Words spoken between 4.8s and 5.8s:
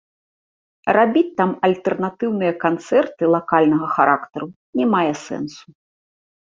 не мае сэнсу.